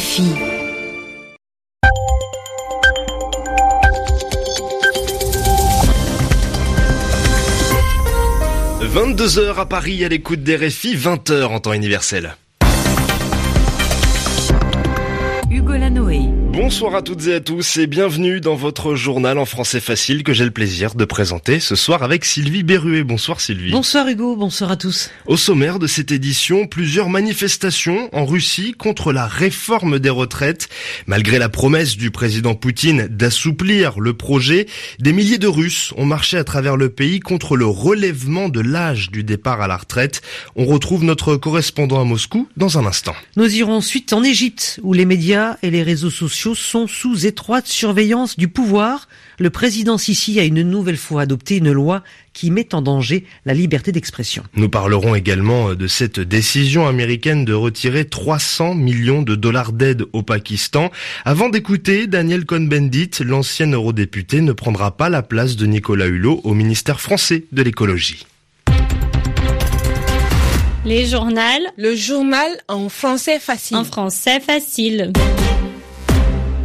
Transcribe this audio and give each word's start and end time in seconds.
Fille. 0.00 0.34
22h 8.80 9.56
à 9.56 9.66
Paris 9.66 10.02
à 10.04 10.08
l'écoute 10.08 10.42
des 10.42 10.56
RFI, 10.56 10.96
20h 10.96 11.44
en 11.44 11.60
temps 11.60 11.74
universel. 11.74 12.34
Hugo 15.50 15.74
Lanoé. 15.74 16.29
Bonsoir 16.52 16.96
à 16.96 17.02
toutes 17.02 17.28
et 17.28 17.34
à 17.34 17.40
tous 17.40 17.76
et 17.76 17.86
bienvenue 17.86 18.40
dans 18.40 18.56
votre 18.56 18.96
journal 18.96 19.38
en 19.38 19.44
français 19.44 19.78
facile 19.78 20.24
que 20.24 20.32
j'ai 20.32 20.44
le 20.44 20.50
plaisir 20.50 20.96
de 20.96 21.04
présenter 21.04 21.60
ce 21.60 21.76
soir 21.76 22.02
avec 22.02 22.24
Sylvie 22.24 22.64
Berruet. 22.64 23.04
Bonsoir 23.04 23.40
Sylvie. 23.40 23.70
Bonsoir 23.70 24.08
Hugo, 24.08 24.34
bonsoir 24.34 24.72
à 24.72 24.76
tous. 24.76 25.10
Au 25.26 25.36
sommaire 25.36 25.78
de 25.78 25.86
cette 25.86 26.10
édition, 26.10 26.66
plusieurs 26.66 27.08
manifestations 27.08 28.08
en 28.12 28.26
Russie 28.26 28.72
contre 28.72 29.12
la 29.12 29.28
réforme 29.28 30.00
des 30.00 30.10
retraites. 30.10 30.68
Malgré 31.06 31.38
la 31.38 31.48
promesse 31.48 31.96
du 31.96 32.10
président 32.10 32.56
Poutine 32.56 33.06
d'assouplir 33.06 34.00
le 34.00 34.14
projet, 34.14 34.66
des 34.98 35.12
milliers 35.12 35.38
de 35.38 35.46
Russes 35.46 35.94
ont 35.96 36.06
marché 36.06 36.36
à 36.36 36.42
travers 36.42 36.76
le 36.76 36.88
pays 36.88 37.20
contre 37.20 37.56
le 37.56 37.66
relèvement 37.66 38.48
de 38.48 38.60
l'âge 38.60 39.12
du 39.12 39.22
départ 39.22 39.60
à 39.60 39.68
la 39.68 39.76
retraite. 39.76 40.20
On 40.56 40.66
retrouve 40.66 41.04
notre 41.04 41.36
correspondant 41.36 42.00
à 42.00 42.04
Moscou 42.04 42.48
dans 42.56 42.76
un 42.76 42.86
instant. 42.86 43.14
Nous 43.36 43.54
irons 43.54 43.74
ensuite 43.74 44.12
en 44.12 44.24
Égypte 44.24 44.80
où 44.82 44.92
les 44.92 45.04
médias 45.04 45.56
et 45.62 45.70
les 45.70 45.84
réseaux 45.84 46.10
sociaux 46.10 46.39
sont 46.48 46.86
sous 46.86 47.26
étroite 47.26 47.66
surveillance 47.66 48.36
du 48.36 48.48
pouvoir. 48.48 49.08
Le 49.38 49.50
président 49.50 49.98
Sisi 49.98 50.40
a 50.40 50.44
une 50.44 50.62
nouvelle 50.62 50.96
fois 50.96 51.22
adopté 51.22 51.58
une 51.58 51.72
loi 51.72 52.02
qui 52.32 52.50
met 52.50 52.74
en 52.74 52.82
danger 52.82 53.24
la 53.44 53.54
liberté 53.54 53.92
d'expression. 53.92 54.42
Nous 54.54 54.68
parlerons 54.68 55.14
également 55.14 55.74
de 55.74 55.86
cette 55.86 56.20
décision 56.20 56.86
américaine 56.86 57.44
de 57.44 57.52
retirer 57.52 58.06
300 58.06 58.74
millions 58.74 59.22
de 59.22 59.34
dollars 59.34 59.72
d'aide 59.72 60.04
au 60.12 60.22
Pakistan. 60.22 60.90
Avant 61.24 61.48
d'écouter 61.48 62.06
Daniel 62.06 62.46
Cohn-Bendit, 62.46 63.10
l'ancien 63.24 63.66
eurodéputé 63.66 64.40
ne 64.40 64.52
prendra 64.52 64.96
pas 64.96 65.08
la 65.08 65.22
place 65.22 65.56
de 65.56 65.66
Nicolas 65.66 66.06
Hulot 66.06 66.40
au 66.44 66.54
ministère 66.54 67.00
français 67.00 67.44
de 67.52 67.62
l'écologie. 67.62 68.26
Les 70.84 71.06
journaux. 71.06 71.40
Le 71.76 71.94
journal 71.94 72.50
en 72.66 72.88
français 72.88 73.38
facile. 73.38 73.76
En 73.76 73.84
français 73.84 74.40
facile. 74.40 75.12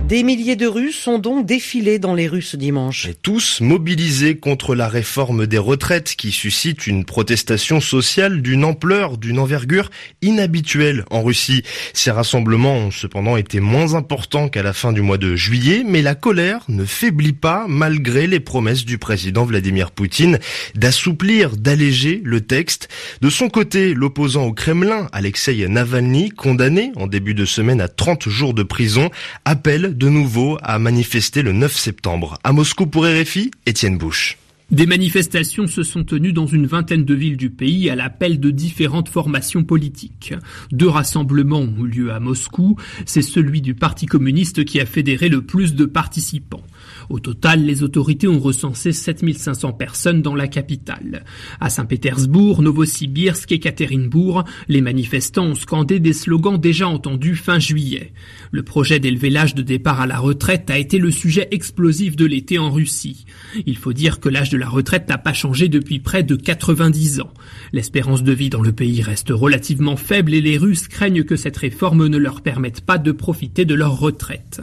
Des 0.07 0.21
milliers 0.21 0.55
de 0.55 0.67
Russes 0.67 1.07
ont 1.07 1.17
donc 1.17 1.47
défilé 1.47 1.97
dans 1.97 2.13
les 2.13 2.27
rues 2.27 2.43
ce 2.43 2.57
dimanche. 2.57 3.07
Et 3.07 3.15
tous 3.15 3.59
mobilisés 3.59 4.37
contre 4.37 4.75
la 4.75 4.87
réforme 4.87 5.47
des 5.47 5.57
retraites 5.57 6.13
qui 6.15 6.31
suscite 6.31 6.85
une 6.85 7.05
protestation 7.05 7.81
sociale 7.81 8.43
d'une 8.43 8.65
ampleur, 8.65 9.17
d'une 9.17 9.39
envergure 9.39 9.89
inhabituelle 10.21 11.05
en 11.09 11.23
Russie. 11.23 11.63
Ces 11.93 12.11
rassemblements 12.11 12.75
ont 12.75 12.91
cependant 12.91 13.35
été 13.35 13.59
moins 13.59 13.95
importants 13.95 14.47
qu'à 14.47 14.61
la 14.61 14.73
fin 14.73 14.93
du 14.93 15.01
mois 15.01 15.17
de 15.17 15.35
juillet, 15.35 15.83
mais 15.83 16.03
la 16.03 16.13
colère 16.13 16.65
ne 16.67 16.85
faiblit 16.85 17.33
pas 17.33 17.65
malgré 17.67 18.27
les 18.27 18.39
promesses 18.39 18.85
du 18.85 18.99
président 18.99 19.43
Vladimir 19.43 19.89
Poutine 19.89 20.37
d'assouplir, 20.75 21.57
d'alléger 21.57 22.21
le 22.23 22.41
texte. 22.41 22.89
De 23.21 23.31
son 23.31 23.49
côté, 23.49 23.95
l'opposant 23.95 24.43
au 24.43 24.53
Kremlin, 24.53 25.07
Alexei 25.13 25.67
Navalny, 25.67 26.29
condamné 26.29 26.91
en 26.95 27.07
début 27.07 27.33
de 27.33 27.45
semaine 27.45 27.81
à 27.81 27.87
30 27.87 28.29
jours 28.29 28.53
de 28.53 28.61
prison, 28.61 29.09
appelle 29.45 29.94
de 29.97 30.09
nouveau 30.09 30.57
à 30.61 30.77
manifester 30.79 31.41
le 31.41 31.53
9 31.53 31.75
septembre. 31.75 32.37
À 32.43 32.51
Moscou 32.51 32.85
pour 32.85 33.05
RFI, 33.05 33.51
Étienne 33.65 33.97
Bouche. 33.97 34.37
Des 34.71 34.87
manifestations 34.87 35.67
se 35.67 35.83
sont 35.83 36.03
tenues 36.03 36.33
dans 36.33 36.47
une 36.47 36.65
vingtaine 36.65 37.05
de 37.05 37.13
villes 37.13 37.37
du 37.37 37.51
pays 37.51 37.87
à 37.91 37.95
l'appel 37.95 38.39
de 38.39 38.49
différentes 38.49 39.09
formations 39.09 39.63
politiques. 39.63 40.33
Deux 40.71 40.89
rassemblements 40.89 41.59
ont 41.59 41.85
eu 41.85 41.87
lieu 41.87 42.11
à 42.11 42.19
Moscou. 42.19 42.75
C'est 43.05 43.21
celui 43.21 43.61
du 43.61 43.75
Parti 43.75 44.07
communiste 44.07 44.65
qui 44.65 44.79
a 44.79 44.87
fédéré 44.87 45.29
le 45.29 45.43
plus 45.43 45.75
de 45.75 45.85
participants. 45.85 46.63
Au 47.09 47.19
total, 47.19 47.65
les 47.65 47.83
autorités 47.83 48.27
ont 48.27 48.39
recensé 48.39 48.91
7500 48.91 49.73
personnes 49.73 50.21
dans 50.21 50.35
la 50.35 50.47
capitale. 50.47 51.23
À 51.59 51.69
Saint-Pétersbourg, 51.69 52.61
Novosibirsk 52.61 53.51
et 53.51 53.59
Katerinbourg, 53.59 54.43
les 54.67 54.81
manifestants 54.81 55.45
ont 55.45 55.55
scandé 55.55 55.99
des 55.99 56.13
slogans 56.13 56.59
déjà 56.59 56.87
entendus 56.87 57.35
fin 57.35 57.59
juillet. 57.59 58.13
Le 58.51 58.63
projet 58.63 58.99
d'élever 58.99 59.29
l'âge 59.29 59.55
de 59.55 59.61
départ 59.61 60.01
à 60.01 60.07
la 60.07 60.19
retraite 60.19 60.69
a 60.69 60.77
été 60.77 60.97
le 60.97 61.11
sujet 61.11 61.47
explosif 61.51 62.15
de 62.15 62.25
l'été 62.25 62.57
en 62.57 62.71
Russie. 62.71 63.25
Il 63.65 63.77
faut 63.77 63.93
dire 63.93 64.19
que 64.19 64.29
l'âge 64.29 64.49
de 64.49 64.57
la 64.57 64.69
retraite 64.69 65.09
n'a 65.09 65.17
pas 65.17 65.33
changé 65.33 65.67
depuis 65.67 65.99
près 65.99 66.23
de 66.23 66.35
90 66.35 67.21
ans. 67.21 67.33
L'espérance 67.73 68.23
de 68.23 68.31
vie 68.31 68.49
dans 68.49 68.61
le 68.61 68.71
pays 68.71 69.01
reste 69.01 69.29
relativement 69.29 69.97
faible 69.97 70.33
et 70.33 70.41
les 70.41 70.57
Russes 70.57 70.87
craignent 70.87 71.23
que 71.23 71.35
cette 71.35 71.57
réforme 71.57 72.07
ne 72.07 72.17
leur 72.17 72.41
permette 72.41 72.81
pas 72.81 72.97
de 72.97 73.11
profiter 73.11 73.65
de 73.65 73.75
leur 73.75 73.99
retraite. 73.99 74.61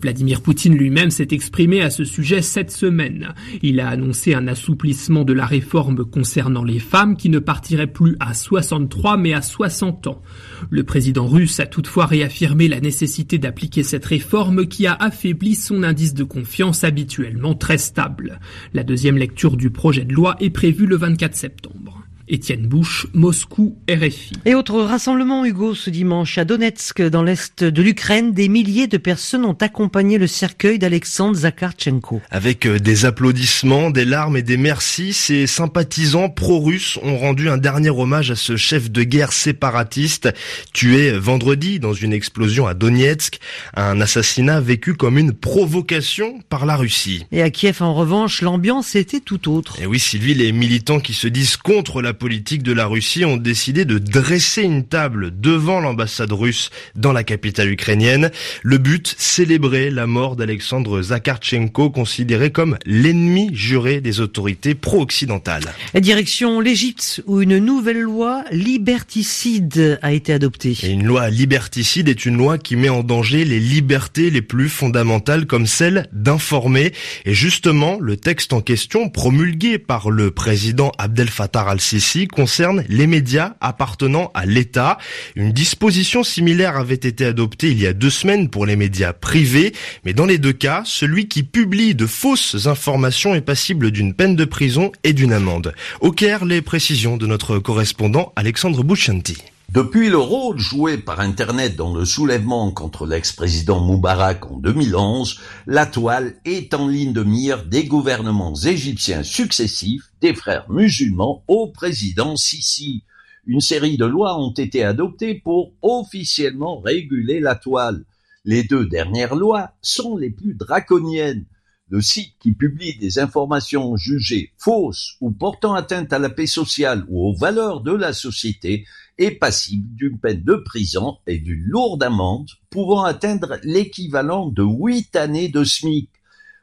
Vladimir 0.00 0.40
Poutine 0.40 0.76
lui-même 0.76 1.10
s'est 1.10 1.28
exprimé 1.30 1.82
à 1.84 1.90
ce 1.90 2.04
sujet 2.04 2.42
cette 2.42 2.70
semaine. 2.70 3.34
Il 3.62 3.78
a 3.78 3.88
annoncé 3.88 4.34
un 4.34 4.48
assouplissement 4.48 5.24
de 5.24 5.32
la 5.32 5.46
réforme 5.46 6.04
concernant 6.04 6.64
les 6.64 6.78
femmes 6.78 7.16
qui 7.16 7.28
ne 7.28 7.38
partiraient 7.38 7.86
plus 7.86 8.16
à 8.20 8.34
63 8.34 9.16
mais 9.16 9.34
à 9.34 9.42
60 9.42 10.06
ans. 10.08 10.22
Le 10.70 10.82
président 10.82 11.26
russe 11.26 11.60
a 11.60 11.66
toutefois 11.66 12.06
réaffirmé 12.06 12.68
la 12.68 12.80
nécessité 12.80 13.38
d'appliquer 13.38 13.82
cette 13.82 14.06
réforme 14.06 14.66
qui 14.66 14.86
a 14.86 14.94
affaibli 14.94 15.54
son 15.54 15.82
indice 15.82 16.14
de 16.14 16.24
confiance 16.24 16.84
habituellement 16.84 17.54
très 17.54 17.78
stable. 17.78 18.40
La 18.72 18.82
deuxième 18.82 19.18
lecture 19.18 19.56
du 19.56 19.70
projet 19.70 20.04
de 20.04 20.14
loi 20.14 20.36
est 20.40 20.50
prévue 20.50 20.86
le 20.86 20.96
24 20.96 21.34
septembre. 21.34 21.93
Étienne 22.26 22.66
Bouche, 22.66 23.06
Moscou, 23.12 23.76
RFI. 23.88 24.32
Et 24.46 24.54
autre 24.54 24.80
rassemblement, 24.80 25.44
Hugo, 25.44 25.74
ce 25.74 25.90
dimanche 25.90 26.38
à 26.38 26.46
Donetsk, 26.46 27.02
dans 27.02 27.22
l'est 27.22 27.62
de 27.62 27.82
l'Ukraine, 27.82 28.32
des 28.32 28.48
milliers 28.48 28.86
de 28.86 28.96
personnes 28.96 29.44
ont 29.44 29.56
accompagné 29.60 30.16
le 30.16 30.26
cercueil 30.26 30.78
d'Alexandre 30.78 31.36
Zakarchenko. 31.36 32.22
Avec 32.30 32.66
euh, 32.66 32.78
des 32.78 33.04
applaudissements, 33.04 33.90
des 33.90 34.06
larmes 34.06 34.38
et 34.38 34.42
des 34.42 34.56
merci, 34.56 35.12
ces 35.12 35.46
sympathisants 35.46 36.30
pro-russes 36.30 36.98
ont 37.02 37.18
rendu 37.18 37.50
un 37.50 37.58
dernier 37.58 37.90
hommage 37.90 38.30
à 38.30 38.36
ce 38.36 38.56
chef 38.56 38.90
de 38.90 39.02
guerre 39.02 39.32
séparatiste, 39.32 40.32
tué 40.72 41.12
vendredi 41.12 41.78
dans 41.78 41.92
une 41.92 42.14
explosion 42.14 42.66
à 42.66 42.72
Donetsk, 42.72 43.38
un 43.74 44.00
assassinat 44.00 44.60
vécu 44.60 44.94
comme 44.94 45.18
une 45.18 45.32
provocation 45.32 46.40
par 46.48 46.64
la 46.64 46.76
Russie. 46.76 47.26
Et 47.32 47.42
à 47.42 47.50
Kiev, 47.50 47.82
en 47.82 47.92
revanche, 47.92 48.40
l'ambiance 48.40 48.94
était 48.94 49.20
tout 49.20 49.50
autre. 49.50 49.78
Et 49.82 49.86
oui, 49.86 49.98
Sylvie, 49.98 50.34
les 50.34 50.52
militants 50.52 51.00
qui 51.00 51.12
se 51.12 51.28
disent 51.28 51.58
contre 51.58 52.00
la 52.00 52.13
politique 52.14 52.62
de 52.62 52.72
la 52.72 52.86
Russie 52.86 53.24
ont 53.24 53.36
décidé 53.36 53.84
de 53.84 53.98
dresser 53.98 54.62
une 54.62 54.84
table 54.84 55.32
devant 55.38 55.80
l'ambassade 55.80 56.32
russe 56.32 56.70
dans 56.94 57.12
la 57.12 57.24
capitale 57.24 57.70
ukrainienne. 57.70 58.30
Le 58.62 58.78
but, 58.78 59.14
célébrer 59.18 59.90
la 59.90 60.06
mort 60.06 60.36
d'Alexandre 60.36 61.02
Zakarchenko, 61.02 61.90
considéré 61.90 62.50
comme 62.50 62.78
l'ennemi 62.86 63.50
juré 63.52 64.00
des 64.00 64.20
autorités 64.20 64.74
pro-occidentales. 64.74 65.64
Direction 65.94 66.60
l'Égypte, 66.60 67.22
où 67.26 67.42
une 67.42 67.58
nouvelle 67.58 68.00
loi 68.00 68.44
liberticide 68.50 69.98
a 70.02 70.12
été 70.12 70.32
adoptée. 70.32 70.76
Et 70.82 70.90
une 70.90 71.06
loi 71.06 71.30
liberticide 71.30 72.08
est 72.08 72.26
une 72.26 72.36
loi 72.36 72.58
qui 72.58 72.76
met 72.76 72.88
en 72.88 73.02
danger 73.02 73.44
les 73.44 73.60
libertés 73.60 74.30
les 74.30 74.42
plus 74.42 74.68
fondamentales 74.68 75.46
comme 75.46 75.66
celle 75.66 76.08
d'informer. 76.12 76.92
Et 77.24 77.34
justement, 77.34 77.98
le 78.00 78.16
texte 78.16 78.52
en 78.52 78.60
question, 78.60 79.08
promulgué 79.08 79.78
par 79.78 80.10
le 80.10 80.30
président 80.30 80.92
Abdel 80.98 81.28
Fattah 81.28 81.62
al-Sisi, 81.62 82.03
concerne 82.32 82.84
les 82.88 83.06
médias 83.06 83.54
appartenant 83.60 84.30
à 84.34 84.46
l'État. 84.46 84.98
Une 85.36 85.52
disposition 85.52 86.22
similaire 86.22 86.76
avait 86.76 86.94
été 86.94 87.24
adoptée 87.24 87.70
il 87.70 87.80
y 87.80 87.86
a 87.86 87.92
deux 87.92 88.10
semaines 88.10 88.48
pour 88.50 88.66
les 88.66 88.76
médias 88.76 89.12
privés, 89.12 89.72
mais 90.04 90.12
dans 90.12 90.26
les 90.26 90.38
deux 90.38 90.52
cas, 90.52 90.82
celui 90.84 91.28
qui 91.28 91.42
publie 91.42 91.94
de 91.94 92.06
fausses 92.06 92.66
informations 92.66 93.34
est 93.34 93.40
passible 93.40 93.90
d'une 93.90 94.14
peine 94.14 94.36
de 94.36 94.44
prison 94.44 94.92
et 95.02 95.12
d'une 95.12 95.32
amende. 95.32 95.74
Au 96.00 96.12
Caire, 96.12 96.44
les 96.44 96.62
précisions 96.62 97.16
de 97.16 97.26
notre 97.26 97.58
correspondant 97.58 98.32
Alexandre 98.36 98.82
Bouchanti. 98.82 99.38
Depuis 99.74 100.08
le 100.08 100.18
rôle 100.18 100.56
joué 100.56 100.98
par 100.98 101.18
Internet 101.18 101.74
dans 101.74 101.92
le 101.92 102.04
soulèvement 102.04 102.70
contre 102.70 103.08
l'ex-président 103.08 103.80
Moubarak 103.80 104.48
en 104.48 104.58
2011, 104.58 105.40
la 105.66 105.84
toile 105.84 106.36
est 106.44 106.74
en 106.74 106.86
ligne 106.86 107.12
de 107.12 107.24
mire 107.24 107.66
des 107.66 107.84
gouvernements 107.84 108.54
égyptiens 108.54 109.24
successifs, 109.24 110.12
des 110.20 110.32
frères 110.32 110.70
musulmans 110.70 111.42
au 111.48 111.72
président 111.72 112.36
Sisi. 112.36 113.02
Une 113.48 113.60
série 113.60 113.96
de 113.96 114.04
lois 114.04 114.38
ont 114.38 114.52
été 114.52 114.84
adoptées 114.84 115.34
pour 115.34 115.72
officiellement 115.82 116.78
réguler 116.78 117.40
la 117.40 117.56
toile. 117.56 118.04
Les 118.44 118.62
deux 118.62 118.86
dernières 118.86 119.34
lois 119.34 119.72
sont 119.82 120.16
les 120.16 120.30
plus 120.30 120.54
draconiennes. 120.54 121.46
Le 121.88 122.00
site 122.00 122.34
qui 122.38 122.52
publie 122.52 122.96
des 122.96 123.18
informations 123.18 123.96
jugées 123.96 124.52
fausses 124.56 125.16
ou 125.20 125.32
portant 125.32 125.74
atteinte 125.74 126.12
à 126.12 126.20
la 126.20 126.30
paix 126.30 126.46
sociale 126.46 127.04
ou 127.08 127.28
aux 127.28 127.34
valeurs 127.34 127.80
de 127.80 127.92
la 127.92 128.12
société 128.12 128.86
est 129.18 129.32
passible 129.32 129.94
d'une 129.94 130.18
peine 130.18 130.42
de 130.42 130.56
prison 130.56 131.18
et 131.26 131.38
d'une 131.38 131.62
lourde 131.62 132.02
amende 132.02 132.50
pouvant 132.70 133.04
atteindre 133.04 133.58
l'équivalent 133.62 134.48
de 134.48 134.62
huit 134.62 135.14
années 135.16 135.48
de 135.48 135.64
SMIC. 135.64 136.10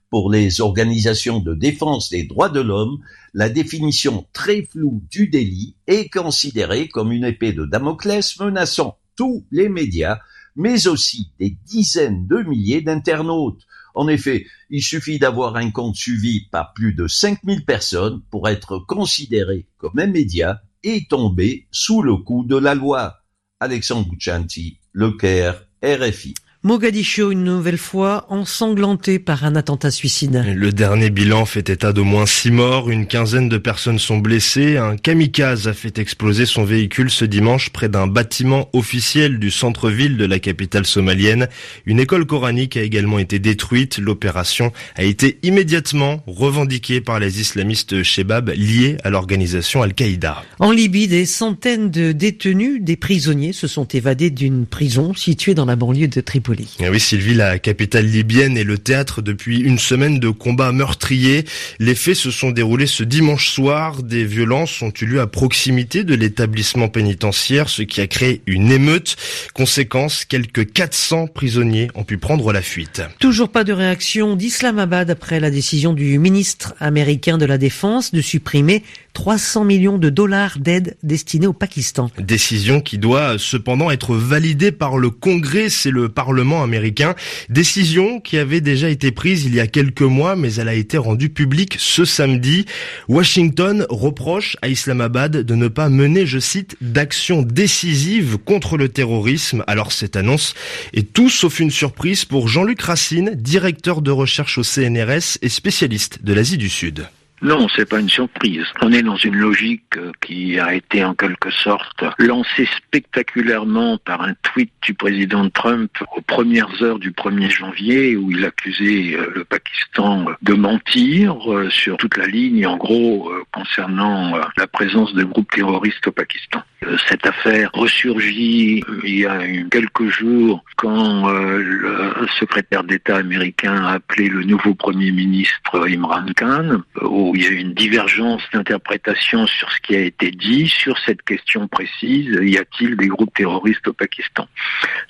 Pour 0.09 0.29
les 0.29 0.59
organisations 0.59 1.39
de 1.39 1.55
défense 1.55 2.09
des 2.09 2.25
droits 2.25 2.49
de 2.49 2.59
l'homme, 2.59 2.99
la 3.33 3.47
définition 3.47 4.25
très 4.33 4.63
floue 4.63 5.01
du 5.09 5.27
délit 5.27 5.75
est 5.87 6.09
considérée 6.09 6.89
comme 6.89 7.13
une 7.13 7.23
épée 7.23 7.53
de 7.53 7.65
Damoclès 7.65 8.37
menaçant 8.39 8.97
tous 9.15 9.45
les 9.51 9.69
médias 9.69 10.19
mais 10.55 10.87
aussi 10.87 11.31
des 11.39 11.57
dizaines 11.65 12.27
de 12.27 12.37
milliers 12.43 12.81
d'internautes. 12.81 13.65
En 13.93 14.07
effet, 14.07 14.45
il 14.69 14.81
suffit 14.81 15.19
d'avoir 15.19 15.55
un 15.55 15.71
compte 15.71 15.95
suivi 15.95 16.47
par 16.51 16.73
plus 16.73 16.93
de 16.93 17.07
5000 17.07 17.65
personnes 17.65 18.21
pour 18.29 18.47
être 18.47 18.79
considéré 18.79 19.67
comme 19.77 19.99
un 19.99 20.07
média 20.07 20.61
et 20.83 21.05
tomber 21.09 21.67
sous 21.71 22.01
le 22.01 22.15
coup 22.17 22.43
de 22.43 22.57
la 22.57 22.75
loi. 22.75 23.17
Alexandre 23.59 24.07
Bouchanti, 24.07 24.79
Le 24.91 25.11
Caire, 25.11 25.67
RFI. 25.83 26.33
Mogadiscio, 26.63 27.31
une 27.31 27.43
nouvelle 27.43 27.79
fois 27.79 28.27
ensanglanté 28.29 29.17
par 29.17 29.45
un 29.45 29.55
attentat 29.55 29.89
suicide. 29.89 30.45
Le 30.45 30.71
dernier 30.71 31.09
bilan 31.09 31.45
fait 31.45 31.71
état 31.71 31.91
d'au 31.91 32.03
moins 32.03 32.27
six 32.27 32.51
morts, 32.51 32.91
une 32.91 33.07
quinzaine 33.07 33.49
de 33.49 33.57
personnes 33.57 33.97
sont 33.97 34.19
blessées. 34.19 34.77
Un 34.77 34.95
kamikaze 34.95 35.67
a 35.67 35.73
fait 35.73 35.97
exploser 35.97 36.45
son 36.45 36.63
véhicule 36.63 37.09
ce 37.09 37.25
dimanche 37.25 37.71
près 37.71 37.89
d'un 37.89 38.05
bâtiment 38.05 38.69
officiel 38.73 39.39
du 39.39 39.49
centre-ville 39.49 40.17
de 40.17 40.25
la 40.25 40.37
capitale 40.37 40.85
somalienne. 40.85 41.47
Une 41.87 41.99
école 41.99 42.27
coranique 42.27 42.77
a 42.77 42.83
également 42.83 43.17
été 43.17 43.39
détruite. 43.39 43.97
L'opération 43.97 44.71
a 44.95 45.01
été 45.01 45.39
immédiatement 45.41 46.21
revendiquée 46.27 47.01
par 47.01 47.19
les 47.19 47.41
islamistes 47.41 48.03
Shebab 48.03 48.49
liés 48.49 48.97
à 49.03 49.09
l'organisation 49.09 49.81
Al-Qaïda. 49.81 50.43
En 50.59 50.69
Libye, 50.69 51.07
des 51.07 51.25
centaines 51.25 51.89
de 51.89 52.11
détenus, 52.11 52.83
des 52.83 52.97
prisonniers, 52.97 53.51
se 53.51 53.65
sont 53.65 53.85
évadés 53.85 54.29
d'une 54.29 54.67
prison 54.67 55.15
située 55.15 55.55
dans 55.55 55.65
la 55.65 55.75
banlieue 55.75 56.07
de 56.07 56.21
Tripoli. 56.21 56.50
Eh 56.79 56.89
oui, 56.89 56.99
Sylvie, 56.99 57.33
la 57.33 57.59
capitale 57.59 58.05
libyenne 58.05 58.57
est 58.57 58.63
le 58.63 58.77
théâtre 58.77 59.21
depuis 59.21 59.59
une 59.59 59.79
semaine 59.79 60.19
de 60.19 60.29
combats 60.29 60.71
meurtriers. 60.71 61.45
Les 61.79 61.95
faits 61.95 62.15
se 62.15 62.31
sont 62.31 62.51
déroulés 62.51 62.87
ce 62.87 63.03
dimanche 63.03 63.49
soir. 63.49 64.03
Des 64.03 64.25
violences 64.25 64.81
ont 64.81 64.93
eu 65.01 65.05
lieu 65.05 65.21
à 65.21 65.27
proximité 65.27 66.03
de 66.03 66.15
l'établissement 66.15 66.87
pénitentiaire, 66.87 67.69
ce 67.69 67.81
qui 67.81 68.01
a 68.01 68.07
créé 68.07 68.41
une 68.45 68.71
émeute. 68.71 69.15
Conséquence, 69.53 70.25
quelques 70.25 70.71
400 70.71 71.27
prisonniers 71.27 71.89
ont 71.95 72.03
pu 72.03 72.17
prendre 72.17 72.51
la 72.51 72.61
fuite. 72.61 73.01
Toujours 73.19 73.49
pas 73.49 73.63
de 73.63 73.73
réaction 73.73 74.35
d'Islamabad 74.35 75.09
après 75.09 75.39
la 75.39 75.51
décision 75.51 75.93
du 75.93 76.19
ministre 76.19 76.73
américain 76.79 77.37
de 77.37 77.45
la 77.45 77.57
Défense 77.57 78.11
de 78.11 78.21
supprimer 78.21 78.83
300 79.13 79.65
millions 79.65 79.97
de 79.97 80.09
dollars 80.09 80.57
d'aide 80.59 80.97
destinée 81.03 81.47
au 81.47 81.53
Pakistan. 81.53 82.09
Décision 82.17 82.81
qui 82.81 82.97
doit 82.97 83.37
cependant 83.37 83.91
être 83.91 84.15
validée 84.15 84.71
par 84.71 84.97
le 84.97 85.09
Congrès, 85.09 85.69
c'est 85.69 85.91
le 85.91 86.09
Parlement 86.09 86.40
américain. 86.63 87.15
Décision 87.49 88.19
qui 88.19 88.37
avait 88.37 88.61
déjà 88.61 88.89
été 88.89 89.11
prise 89.11 89.45
il 89.45 89.55
y 89.55 89.59
a 89.59 89.67
quelques 89.67 90.01
mois, 90.01 90.35
mais 90.35 90.55
elle 90.55 90.67
a 90.67 90.73
été 90.73 90.97
rendue 90.97 91.29
publique 91.29 91.75
ce 91.79 92.05
samedi. 92.05 92.65
Washington 93.07 93.85
reproche 93.89 94.57
à 94.61 94.67
Islamabad 94.67 95.37
de 95.37 95.55
ne 95.55 95.67
pas 95.67 95.89
mener, 95.89 96.25
je 96.25 96.39
cite, 96.39 96.75
d'actions 96.81 97.43
décisives 97.43 98.37
contre 98.37 98.77
le 98.77 98.89
terrorisme. 98.89 99.63
Alors 99.67 99.91
cette 99.91 100.15
annonce 100.15 100.53
est 100.93 101.13
tout 101.13 101.29
sauf 101.29 101.59
une 101.59 101.71
surprise 101.71 102.25
pour 102.25 102.47
Jean-Luc 102.47 102.81
Racine, 102.81 103.33
directeur 103.35 104.01
de 104.01 104.11
recherche 104.11 104.57
au 104.57 104.63
CNRS 104.63 105.37
et 105.41 105.49
spécialiste 105.49 106.23
de 106.23 106.33
l'Asie 106.33 106.57
du 106.57 106.69
Sud. 106.69 107.07
Non, 107.43 107.67
c'est 107.75 107.89
pas 107.89 107.99
une 107.99 108.09
surprise. 108.09 108.67
On 108.83 108.91
est 108.91 109.01
dans 109.01 109.15
une 109.15 109.35
logique 109.35 109.97
euh, 109.97 110.11
qui 110.21 110.59
a 110.59 110.75
été 110.75 111.03
en 111.03 111.15
quelque 111.15 111.49
sorte 111.49 112.03
lancée 112.19 112.69
spectaculairement 112.77 113.97
par 113.97 114.21
un 114.21 114.35
tweet 114.43 114.71
du 114.83 114.93
président 114.93 115.49
Trump 115.49 115.91
aux 116.15 116.21
premières 116.21 116.83
heures 116.83 116.99
du 116.99 117.09
1er 117.09 117.49
janvier 117.49 118.15
où 118.15 118.29
il 118.29 118.45
accusait 118.45 119.15
euh, 119.15 119.31
le 119.33 119.43
Pakistan 119.43 120.25
de 120.43 120.53
mentir 120.53 121.51
euh, 121.51 121.71
sur 121.71 121.97
toute 121.97 122.15
la 122.15 122.27
ligne, 122.27 122.67
en 122.67 122.77
gros, 122.77 123.33
concernant 123.51 124.39
la 124.55 124.67
présence 124.67 125.11
de 125.15 125.23
groupes 125.23 125.49
terroristes 125.49 126.05
au 126.05 126.11
Pakistan. 126.11 126.61
Cette 127.07 127.25
affaire 127.27 127.69
ressurgit 127.73 128.83
il 129.03 129.19
y 129.19 129.25
a 129.25 129.39
quelques 129.69 130.07
jours 130.07 130.63
quand 130.77 131.29
le 131.29 132.27
secrétaire 132.39 132.83
d'État 132.83 133.17
américain 133.17 133.85
a 133.85 133.93
appelé 133.93 134.29
le 134.29 134.43
nouveau 134.43 134.73
Premier 134.73 135.11
ministre 135.11 135.87
Imran 135.87 136.25
Khan 136.35 136.81
au 137.01 137.31
il 137.35 137.43
y 137.43 137.47
a 137.47 137.49
eu 137.49 137.55
une 137.55 137.73
divergence 137.73 138.43
d'interprétation 138.53 139.47
sur 139.47 139.71
ce 139.71 139.79
qui 139.81 139.95
a 139.95 140.01
été 140.01 140.31
dit, 140.31 140.67
sur 140.67 140.97
cette 140.99 141.21
question 141.21 141.67
précise, 141.67 142.37
y 142.41 142.57
a-t-il 142.57 142.97
des 142.97 143.07
groupes 143.07 143.33
terroristes 143.33 143.87
au 143.87 143.93
Pakistan? 143.93 144.47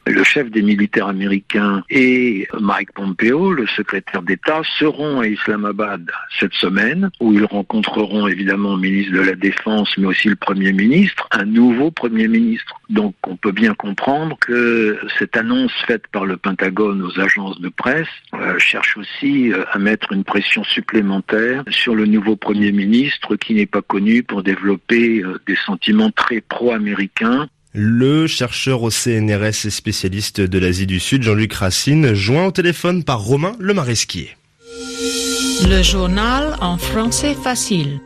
Le 0.08 0.24
chef 0.24 0.50
des 0.50 0.62
militaires 0.62 1.08
américains 1.08 1.84
et 1.90 2.48
Mike 2.60 2.94
Pompeo, 2.94 3.54
le 3.54 3.68
secrétaire 3.68 4.22
d'État, 4.22 4.62
seront 4.80 5.22
à 5.22 5.28
Islamabad 5.28 6.10
cette 6.40 6.54
semaine, 6.54 7.10
où 7.20 7.34
ils 7.34 7.46
rencontreront 7.46 8.28
évidemment 8.28 8.76
le 8.76 8.82
ministre 8.82 9.14
de 9.14 9.22
la 9.22 9.36
Défense, 9.36 9.94
mais 9.98 10.08
aussi 10.08 10.30
le 10.30 10.36
Premier 10.36 10.74
ministre, 10.74 11.28
un 11.32 11.46
nouveau 11.62 11.92
Premier 11.92 12.28
ministre. 12.28 12.74
Donc 12.90 13.14
on 13.28 13.36
peut 13.36 13.52
bien 13.52 13.74
comprendre 13.76 14.36
que 14.40 14.98
cette 15.20 15.38
annonce 15.38 15.72
faite 15.88 16.06
par 16.12 16.26
le 16.26 16.38
Pentagone 16.38 17.02
aux 17.04 17.20
agences 17.20 17.62
de 17.62 17.70
presse 17.70 18.08
euh, 18.34 18.58
cherche 18.58 18.98
aussi 18.98 19.52
euh, 19.52 19.64
à 19.72 19.78
mettre 19.78 20.12
une 20.12 20.24
pression 20.24 20.64
supplémentaire 20.64 21.64
sur 21.70 21.94
le 21.96 22.06
nouveau 22.06 22.36
Premier 22.36 22.72
ministre 22.72 23.36
qui 23.36 23.54
n'est 23.54 23.68
pas 23.68 23.84
connu 23.84 24.24
pour 24.24 24.42
développer 24.42 25.22
euh, 25.22 25.40
des 25.48 25.58
sentiments 25.68 26.12
très 26.12 26.42
pro-américains. 26.42 27.48
Le 27.74 28.28
chercheur 28.28 28.82
au 28.82 28.90
CNRS 28.90 29.66
et 29.66 29.70
spécialiste 29.70 30.42
de 30.42 30.60
l'Asie 30.60 30.88
du 30.88 31.00
Sud, 31.00 31.24
Jean-Luc 31.24 31.54
Racine, 31.54 32.14
joint 32.14 32.48
au 32.48 32.52
téléphone 32.52 33.04
par 33.04 33.20
Romain 33.20 33.54
Le 33.60 33.74
Maresquier. 33.74 34.36
Le 35.70 35.82
journal 35.84 36.56
en 36.60 36.78
français 36.78 37.36
facile. 37.36 38.02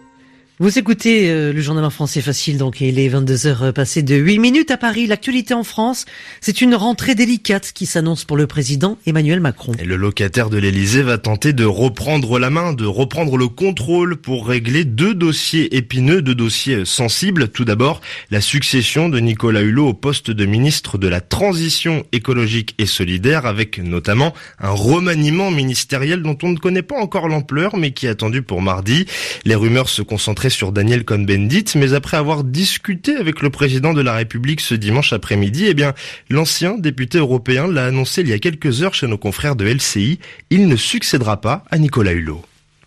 Vous 0.58 0.80
écoutez 0.80 1.30
euh, 1.30 1.52
le 1.52 1.60
journal 1.60 1.84
en 1.84 1.90
français 1.90 2.22
facile, 2.22 2.58
donc 2.58 2.80
il 2.80 2.98
est 2.98 3.10
22h 3.10 3.74
passé 3.74 4.04
de 4.04 4.16
8 4.16 4.40
minutes 4.40 4.72
à 4.72 4.78
Paris. 4.78 5.06
L'actualité 5.06 5.54
en 5.54 5.66
France, 5.66 6.06
c'est 6.40 6.62
une 6.62 6.76
rentrée 6.76 7.14
délicate 7.14 7.74
qui 7.74 7.86
s'annonce 7.86 8.24
pour 8.24 8.38
le 8.38 8.48
président 8.48 8.98
Emmanuel 9.06 9.42
Macron. 9.42 9.74
Et 9.80 9.84
le 9.84 9.98
locataire 9.98 10.50
de 10.50 10.58
l'Elysée 10.58 11.02
va 11.02 11.18
tenter 11.18 11.52
de 11.52 11.66
reprendre 11.66 12.40
la 12.40 12.50
main, 12.50 12.72
de 12.72 12.86
reprendre 12.86 13.36
le 13.36 13.50
contrôle 13.50 14.16
pour 14.16 14.48
régler 14.48 14.86
deux 14.86 15.14
dossiers 15.14 15.76
épineux, 15.76 16.22
deux 16.22 16.36
dossiers 16.36 16.86
sensibles. 16.86 17.50
Tout 17.50 17.66
d'abord, 17.66 18.00
la 18.32 18.40
succession 18.40 19.10
de 19.10 19.20
Nicolas 19.20 19.62
Hulot 19.62 19.90
au 19.90 19.94
poste 19.94 20.32
de 20.32 20.46
ministre 20.46 20.98
de 20.98 21.10
la 21.10 21.20
Transition 21.20 22.06
écologique 22.14 22.76
et 22.78 22.86
solidaire, 22.86 23.46
avec 23.46 23.78
notamment 23.78 24.34
un 24.60 24.72
remaniement 24.72 25.52
ministériel 25.52 26.22
dont 26.22 26.38
on 26.44 26.54
ne 26.54 26.58
connaît 26.60 26.82
pas 26.82 26.96
encore 26.96 27.28
l'ampleur, 27.28 27.76
mais 27.76 27.92
qui 27.92 28.06
est 28.06 28.10
attendu 28.10 28.42
pour 28.42 28.62
mardi. 28.62 29.06
Les 29.44 29.56
rumeurs 29.56 29.90
se 29.90 30.02
concentrent 30.02 30.45
sur 30.50 30.72
Daniel 30.72 31.04
Cohn-Bendit, 31.04 31.66
mais 31.76 31.94
après 31.94 32.18
avoir 32.18 32.44
discuté 32.44 33.16
avec 33.16 33.42
le 33.42 33.50
président 33.50 33.94
de 33.94 34.02
la 34.02 34.14
République 34.14 34.62
ce 34.62 34.76
dimanche 34.76 35.14
après-midi, 35.14 35.66
eh 35.68 35.74
bien, 35.74 35.94
l'ancien 36.30 36.78
député 36.78 37.18
européen 37.18 37.68
l'a 37.68 37.86
annoncé 37.86 38.22
il 38.22 38.30
y 38.30 38.34
a 38.34 38.40
quelques 38.40 38.82
heures 38.82 38.94
chez 38.94 39.08
nos 39.08 39.18
confrères 39.18 39.56
de 39.56 39.66
LCI, 39.66 40.20
il 40.50 40.68
ne 40.68 40.76
succédera 40.76 41.42
pas 41.42 41.64
à 41.70 41.78
Nicolas 41.78 42.14
Hulot. 42.14 42.42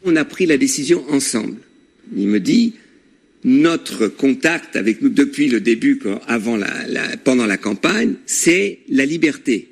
On 0.04 0.16
a 0.16 0.24
pris 0.24 0.46
la 0.46 0.56
décision 0.56 1.04
ensemble. 1.10 1.56
Il 2.16 2.28
me 2.28 2.40
dit, 2.40 2.74
notre 3.44 4.08
contact 4.08 4.76
avec 4.76 5.02
nous 5.02 5.08
depuis 5.08 5.48
le 5.48 5.60
début, 5.60 6.00
pendant 7.24 7.46
la 7.46 7.56
campagne, 7.56 8.14
c'est 8.26 8.80
la 8.88 9.04
liberté 9.04 9.68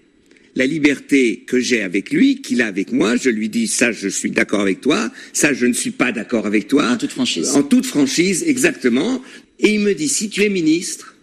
la 0.57 0.67
liberté 0.67 1.45
que 1.47 1.61
j'ai 1.61 1.83
avec 1.83 2.11
lui, 2.11 2.41
qu'il 2.41 2.63
a 2.63 2.67
avec 2.67 2.91
moi, 2.91 3.17
je 3.17 3.29
lui 3.29 3.49
dis 3.49 3.67
ça, 3.67 3.93
je 3.93 4.09
suis 4.09 4.31
d'accord 4.31 4.61
avec 4.61 4.81
toi, 4.81 5.13
ça, 5.33 5.53
je 5.53 5.67
ne 5.67 5.75
suis 5.75 5.91
pas 5.91 6.13
d'accord 6.13 6.47
avec 6.47 6.67
toi. 6.67 6.91
En 6.91 6.97
toute 6.97 7.13
franchise. 7.13 7.51
En 7.51 7.63
toute 7.63 7.87
franchise, 7.87 8.43
exactement. 8.47 9.23
Et 9.61 9.75
il 9.75 9.81
me 9.81 9.95
dit, 9.95 10.09
si 10.09 10.31
tu 10.31 10.43
es 10.43 10.49
ministre, 10.49 11.15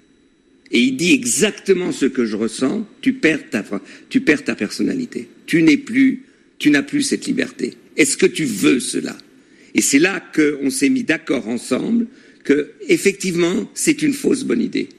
et 0.72 0.80
il 0.80 0.98
dit 0.98 1.14
exactement 1.14 1.92
ce 1.92 2.06
que 2.06 2.26
je 2.26 2.36
ressens, 2.36 2.88
tu 3.02 3.14
perds 3.14 3.50
ta, 3.50 3.64
tu 4.10 4.22
perds 4.22 4.44
ta 4.44 4.56
personnalité. 4.56 5.28
Tu 5.46 5.62
n'es 5.62 5.78
plus, 5.78 6.24
tu 6.60 6.70
n'as 6.70 6.84
plus 6.84 7.02
cette 7.02 7.26
liberté. 7.26 7.74
Est-ce 7.98 8.18
que 8.18 8.26
tu 8.26 8.46
veux 8.46 8.80
cela? 8.80 9.18
Et 9.76 9.82
c'est 9.82 10.00
là 10.00 10.24
qu'on 10.34 10.70
s'est 10.70 10.90
mis 10.90 11.04
d'accord 11.04 11.48
ensemble 11.48 12.08
que, 12.44 12.72
effectivement, 12.88 13.70
c'est 13.74 14.02
une 14.04 14.14
fausse 14.14 14.44
bonne 14.44 14.62
idée. 14.62 14.90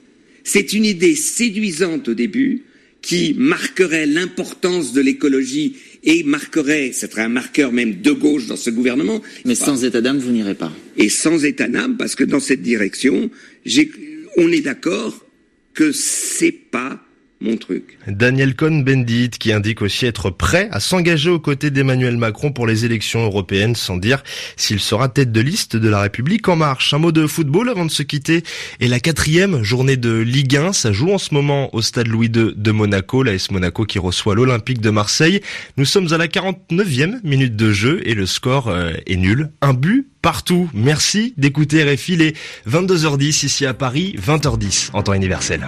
C'est 0.42 0.72
une 0.72 0.84
idée 0.84 1.14
séduisante 1.14 2.08
au 2.08 2.14
début, 2.14 2.62
qui 3.04 3.34
marquerait 3.36 4.06
l'importance 4.06 4.94
de 4.94 5.02
l'écologie 5.02 5.76
et 6.04 6.22
marquerait, 6.22 6.92
ce 6.92 7.06
serait 7.06 7.22
un 7.22 7.28
marqueur 7.28 7.70
même 7.70 8.00
de 8.00 8.12
gauche 8.12 8.46
dans 8.46 8.56
ce 8.56 8.70
gouvernement. 8.70 9.20
Mais 9.44 9.54
sans 9.54 9.84
état 9.84 10.00
d'âme, 10.00 10.18
vous 10.18 10.32
n'irez 10.32 10.54
pas. 10.54 10.72
Et 10.96 11.10
sans 11.10 11.44
état 11.44 11.68
d'âme, 11.68 11.98
parce 11.98 12.14
que 12.14 12.24
dans 12.24 12.40
cette 12.40 12.62
direction, 12.62 13.30
on 14.38 14.50
est 14.50 14.62
d'accord 14.62 15.22
que 15.74 15.92
c'est 15.92 16.52
pas 16.52 17.03
mon 17.40 17.56
truc. 17.56 17.98
Daniel 18.06 18.54
Cohn-Bendit 18.54 19.30
qui 19.30 19.52
indique 19.52 19.82
aussi 19.82 20.06
être 20.06 20.30
prêt 20.30 20.68
à 20.70 20.80
s'engager 20.80 21.30
aux 21.30 21.38
côtés 21.38 21.70
d'Emmanuel 21.70 22.16
Macron 22.16 22.52
pour 22.52 22.66
les 22.66 22.84
élections 22.84 23.24
européennes 23.24 23.74
sans 23.74 23.96
dire 23.96 24.22
s'il 24.56 24.80
sera 24.80 25.08
tête 25.08 25.32
de 25.32 25.40
liste 25.40 25.76
de 25.76 25.88
la 25.88 26.00
République 26.00 26.48
en 26.48 26.56
marche. 26.56 26.94
Un 26.94 26.98
mot 26.98 27.12
de 27.12 27.26
football 27.26 27.68
avant 27.68 27.84
de 27.84 27.90
se 27.90 28.02
quitter. 28.02 28.42
Et 28.80 28.88
la 28.88 29.00
quatrième 29.00 29.62
journée 29.62 29.96
de 29.96 30.18
Ligue 30.18 30.56
1, 30.56 30.72
ça 30.72 30.92
joue 30.92 31.12
en 31.12 31.18
ce 31.18 31.34
moment 31.34 31.74
au 31.74 31.82
stade 31.82 32.08
Louis 32.08 32.30
II 32.34 32.54
de 32.56 32.70
Monaco, 32.70 33.22
l'AS 33.22 33.50
Monaco 33.50 33.84
qui 33.84 33.98
reçoit 33.98 34.34
l'Olympique 34.34 34.80
de 34.80 34.90
Marseille. 34.90 35.40
Nous 35.76 35.84
sommes 35.84 36.12
à 36.12 36.18
la 36.18 36.28
49e 36.28 37.20
minute 37.24 37.56
de 37.56 37.72
jeu 37.72 38.00
et 38.04 38.14
le 38.14 38.26
score 38.26 38.68
euh, 38.68 38.92
est 39.06 39.16
nul. 39.16 39.50
Un 39.60 39.74
but 39.74 40.08
partout. 40.22 40.70
Merci 40.72 41.34
d'écouter 41.36 41.84
RFI 41.84 42.16
les 42.16 42.34
22h10 42.68 43.44
ici 43.44 43.66
à 43.66 43.74
Paris, 43.74 44.16
20h10 44.18 44.90
en 44.94 45.02
temps 45.02 45.12
universel. 45.12 45.66